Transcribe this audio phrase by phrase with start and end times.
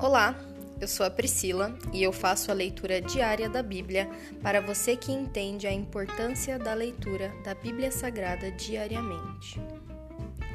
[0.00, 0.32] Olá,
[0.80, 4.08] eu sou a Priscila e eu faço a leitura diária da Bíblia
[4.40, 9.60] para você que entende a importância da leitura da Bíblia Sagrada diariamente.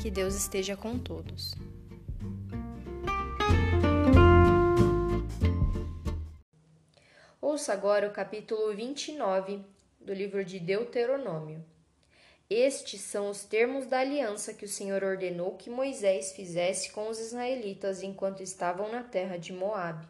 [0.02, 1.54] Que Deus esteja com todos.
[7.42, 9.60] Ouça agora o capítulo 29
[10.00, 11.73] do livro de Deuteronômio.
[12.50, 17.20] Estes são os termos da aliança que o Senhor ordenou que Moisés fizesse com os
[17.20, 20.08] israelitas enquanto estavam na terra de Moabe,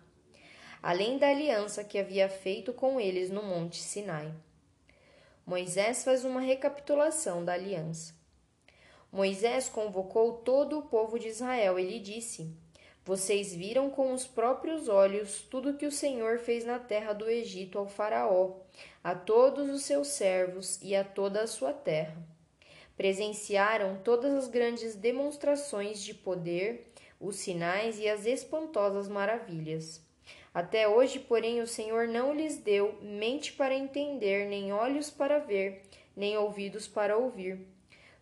[0.82, 4.34] além da aliança que havia feito com eles no monte Sinai.
[5.46, 8.14] Moisés faz uma recapitulação da aliança.
[9.12, 12.52] Moisés convocou todo o povo de Israel e lhe disse:
[13.06, 17.78] Vocês viram com os próprios olhos tudo que o Senhor fez na terra do Egito
[17.78, 18.62] ao Faraó,
[19.04, 22.16] a todos os seus servos e a toda a sua terra.
[22.96, 30.02] Presenciaram todas as grandes demonstrações de poder, os sinais e as espantosas maravilhas.
[30.54, 35.82] Até hoje, porém, o Senhor não lhes deu mente para entender, nem olhos para ver,
[36.16, 37.68] nem ouvidos para ouvir.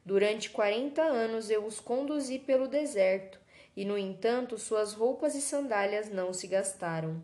[0.03, 3.40] Durante quarenta anos eu os conduzi pelo deserto,
[3.75, 7.21] e no entanto suas roupas e sandálias não se gastaram.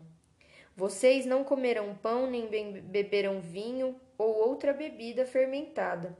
[0.76, 2.46] Vocês não comerão pão nem
[2.80, 6.16] beberam vinho ou outra bebida fermentada,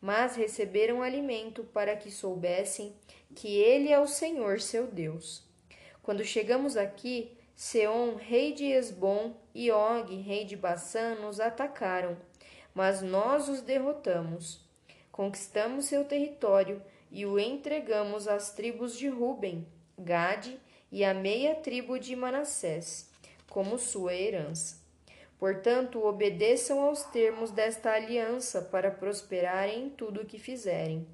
[0.00, 2.94] mas receberam alimento para que soubessem
[3.34, 5.42] que Ele é o Senhor seu Deus.
[6.02, 12.16] Quando chegamos aqui, Seom, rei de Esbom, e Og, rei de Bassã, nos atacaram,
[12.74, 14.60] mas nós os derrotamos.
[15.10, 19.66] Conquistamos seu território e o entregamos às tribos de Ruben,
[19.98, 20.58] Gade
[20.90, 23.12] e à meia tribo de Manassés
[23.50, 24.80] como sua herança.
[25.38, 31.06] Portanto, obedeçam aos termos desta aliança para prosperarem em tudo o que fizerem.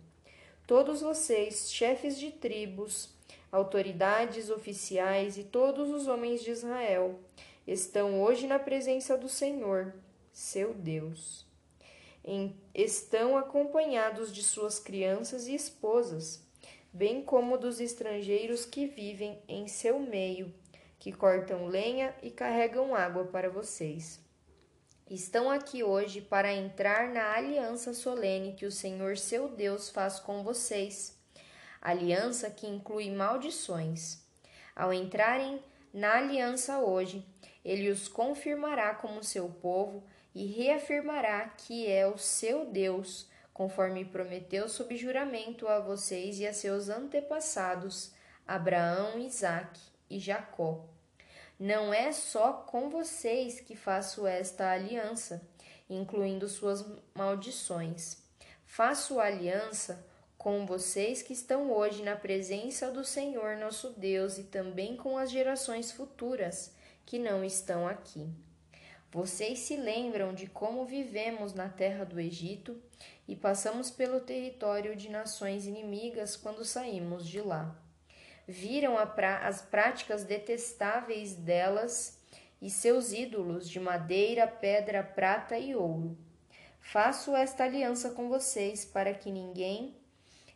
[0.69, 3.13] Todos vocês, chefes de tribos,
[3.51, 7.19] autoridades oficiais e todos os homens de Israel,
[7.67, 9.95] estão hoje na presença do Senhor,
[10.31, 11.48] seu Deus.
[12.25, 16.43] Em, estão acompanhados de suas crianças e esposas,
[16.93, 20.53] bem como dos estrangeiros que vivem em seu meio
[20.99, 24.21] que cortam lenha e carregam água para vocês.
[25.09, 30.43] Estão aqui hoje para entrar na aliança solene que o Senhor seu Deus faz com
[30.43, 31.17] vocês,
[31.81, 34.23] aliança que inclui maldições.
[34.77, 35.63] Ao entrarem
[35.95, 37.25] na aliança hoje,
[37.65, 44.69] ele os confirmará como seu povo e reafirmará que é o seu Deus, conforme prometeu
[44.69, 48.13] sob juramento a vocês e a seus antepassados,
[48.47, 50.85] Abraão, Isaque e Jacó.
[51.59, 55.43] Não é só com vocês que faço esta aliança,
[55.91, 56.85] incluindo suas
[57.15, 58.19] maldições.
[58.65, 60.07] Faço aliança
[60.37, 65.33] com vocês que estão hoje na presença do Senhor nosso Deus e também com as
[65.33, 66.73] gerações futuras
[67.05, 68.31] que não estão aqui.
[69.11, 72.81] Vocês se lembram de como vivemos na terra do Egito
[73.27, 77.77] e passamos pelo território de nações inimigas quando saímos de lá
[78.49, 82.19] viram as práticas detestáveis delas
[82.63, 86.17] e seus ídolos de madeira, pedra, prata e ouro.
[86.81, 89.95] Faço esta aliança com vocês para que ninguém,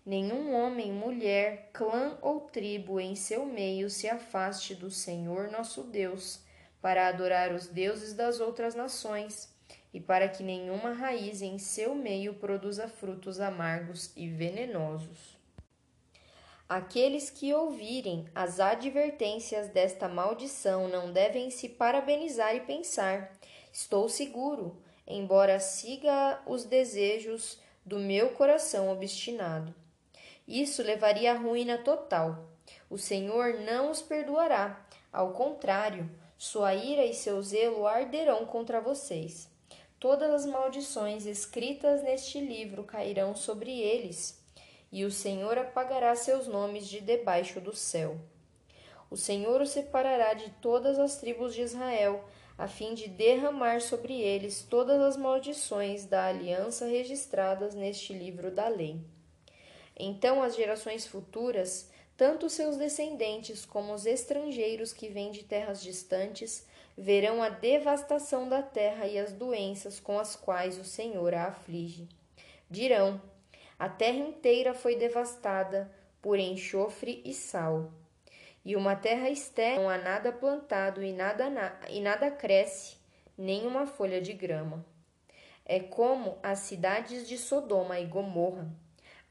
[0.06, 6.40] nenhum homem, mulher, clã ou tribo em seu meio se afaste do Senhor nosso Deus,
[6.82, 9.48] para adorar os deuses das outras nações,
[9.94, 15.40] e para que nenhuma raiz em seu meio produza frutos amargos e venenosos.
[16.68, 23.30] Aqueles que ouvirem as advertências desta maldição não devem se parabenizar e pensar:
[23.70, 29.74] estou seguro, embora siga os desejos do meu coração obstinado.
[30.48, 32.48] Isso levaria à ruína total.
[32.88, 34.84] O Senhor não os perdoará.
[35.12, 36.08] Ao contrário,
[36.42, 39.48] sua ira e seu zelo arderão contra vocês.
[40.00, 44.42] Todas as maldições escritas neste livro cairão sobre eles
[44.90, 48.18] e o Senhor apagará seus nomes de debaixo do céu.
[49.08, 52.24] O Senhor os separará de todas as tribos de Israel,
[52.58, 58.66] a fim de derramar sobre eles todas as maldições da aliança registradas neste livro da
[58.66, 59.00] lei.
[59.96, 61.91] Então as gerações futuras,
[62.22, 66.64] tanto seus descendentes como os estrangeiros que vêm de terras distantes,
[66.96, 72.08] verão a devastação da terra e as doenças com as quais o Senhor a aflige.
[72.70, 73.20] Dirão:
[73.76, 75.90] a terra inteira foi devastada
[76.22, 77.92] por enxofre e sal.
[78.64, 81.50] E uma terra estéril, não há nada plantado e nada,
[81.90, 82.98] e nada cresce,
[83.36, 84.86] nem uma folha de grama.
[85.64, 88.72] É como as cidades de Sodoma e Gomorra,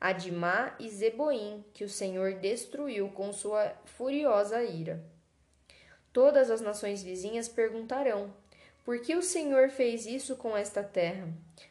[0.01, 5.05] Adimá e Zeboim, que o Senhor destruiu com sua furiosa ira.
[6.11, 8.33] Todas as nações vizinhas perguntarão:
[8.83, 11.29] Por que o Senhor fez isso com esta terra?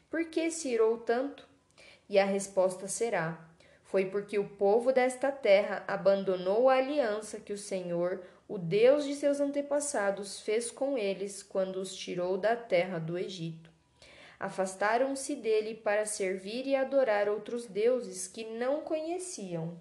[0.08, 1.44] Por que se irou tanto?
[2.08, 3.50] E a resposta será:
[3.82, 9.16] Foi porque o povo desta terra abandonou a aliança que o Senhor, o Deus de
[9.16, 13.70] seus antepassados, fez com eles quando os tirou da terra do Egito.
[14.40, 19.78] Afastaram-se dele para servir e adorar outros deuses que não conheciam,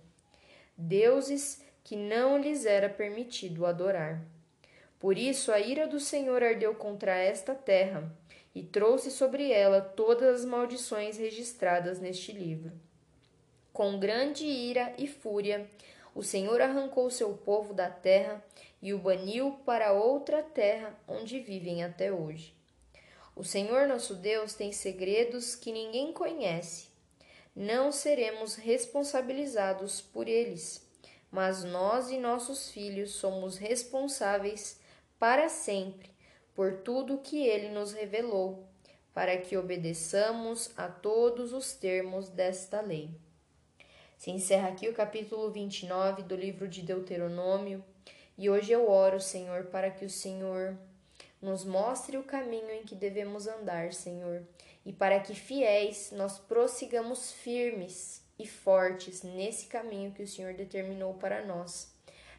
[0.77, 4.21] deuses que não lhes era permitido adorar.
[4.99, 8.11] Por isso a ira do Senhor ardeu contra esta terra
[8.53, 12.73] e trouxe sobre ela todas as maldições registradas neste livro.
[13.71, 15.65] Com grande ira e fúria,
[16.13, 18.43] o Senhor arrancou seu povo da terra
[18.81, 22.58] e o baniu para outra terra onde vivem até hoje.
[23.39, 26.89] O Senhor nosso Deus tem segredos que ninguém conhece.
[27.55, 30.85] Não seremos responsabilizados por eles,
[31.31, 34.77] mas nós e nossos filhos somos responsáveis
[35.17, 36.09] para sempre
[36.53, 38.67] por tudo que ele nos revelou,
[39.13, 43.09] para que obedeçamos a todos os termos desta lei.
[44.17, 47.81] Se encerra aqui o capítulo 29 do livro de Deuteronômio,
[48.37, 50.77] e hoje eu oro, Senhor, para que o Senhor
[51.41, 54.43] nos mostre o caminho em que devemos andar, Senhor,
[54.85, 61.13] e para que fiéis nós prossigamos firmes e fortes nesse caminho que o Senhor determinou
[61.13, 61.93] para nós.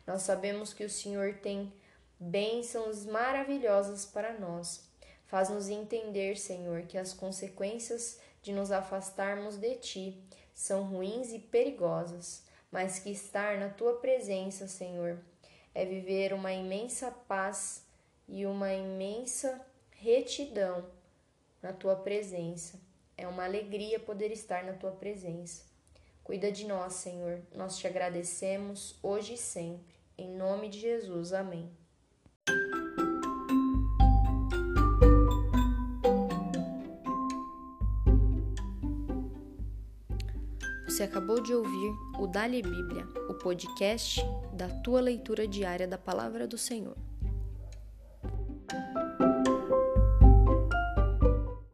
[0.06, 1.72] Nós sabemos que o Senhor tem
[2.18, 4.88] bênçãos maravilhosas para nós.
[5.26, 12.42] Faz-nos entender, Senhor, que as consequências de nos afastarmos de Ti são ruins e perigosas,
[12.70, 15.18] mas que estar na Tua presença, Senhor,
[15.74, 17.82] é viver uma imensa paz
[18.30, 19.60] e uma imensa
[19.90, 20.86] retidão
[21.60, 22.80] na tua presença.
[23.16, 25.64] É uma alegria poder estar na tua presença.
[26.22, 27.42] Cuida de nós, Senhor.
[27.54, 29.94] Nós te agradecemos hoje e sempre.
[30.16, 31.32] Em nome de Jesus.
[31.32, 31.70] Amém.
[40.86, 44.20] Você acabou de ouvir o Dali Bíblia, o podcast
[44.52, 47.09] da tua leitura diária da palavra do Senhor.